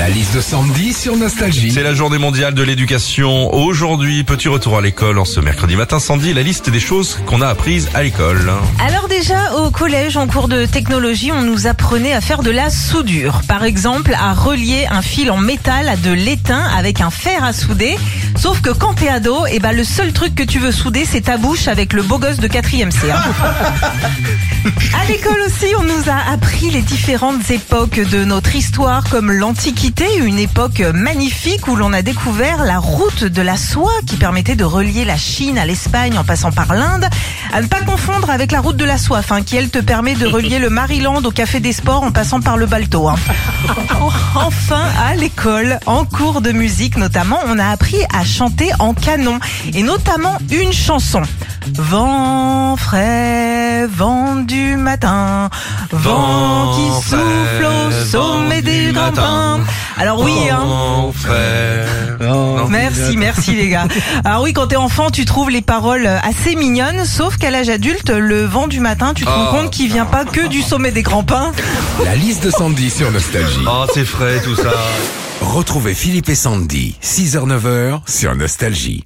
[0.00, 1.72] La liste de Sandy sur Nostalgie.
[1.72, 3.52] C'est la journée mondiale de l'éducation.
[3.54, 6.00] Aujourd'hui, petit retour à l'école en ce mercredi matin.
[6.00, 8.50] Sandy, la liste des choses qu'on a apprises à l'école.
[8.82, 12.70] Alors déjà, au collège, en cours de technologie, on nous apprenait à faire de la
[12.70, 13.42] soudure.
[13.46, 17.52] Par exemple, à relier un fil en métal à de l'étain avec un fer à
[17.52, 17.98] souder.
[18.38, 21.20] Sauf que quand t'es ado, eh ben, le seul truc que tu veux souder, c'est
[21.22, 23.10] ta bouche avec le beau gosse de 4ème C.
[23.10, 23.20] hein.
[26.10, 31.92] a appris les différentes époques de notre histoire, comme l'Antiquité, une époque magnifique où l'on
[31.92, 36.18] a découvert la route de la soie qui permettait de relier la Chine à l'Espagne
[36.18, 37.06] en passant par l'Inde.
[37.52, 40.14] À ne pas confondre avec la route de la soif, hein, qui elle te permet
[40.14, 43.08] de relier le Maryland au Café des Sports en passant par le Balto.
[43.08, 43.14] hein.
[44.34, 49.38] Enfin, à l'école, en cours de musique notamment, on a appris à chanter en canon,
[49.74, 51.22] et notamment une chanson.
[51.76, 55.50] Vent frais, vent du matin,
[55.92, 59.10] vent qui Vent souffle au sommet vent des grimpins.
[59.58, 59.60] matin.
[59.96, 60.60] Alors oui, hein.
[60.64, 61.86] Mon frère.
[62.68, 63.86] Merci, merci les gars.
[64.24, 68.10] Alors oui, quand t'es enfant, tu trouves les paroles assez mignonnes, sauf qu'à l'âge adulte,
[68.10, 69.56] le vent du matin, tu te rends Oh.
[69.56, 71.52] compte qu'il vient pas que du sommet des grands pins.
[72.04, 73.64] La liste de Sandy sur Nostalgie.
[73.66, 74.70] Oh, c'est frais tout ça.
[75.40, 79.04] Retrouvez Philippe et Sandy, 6h-9h sur Nostalgie.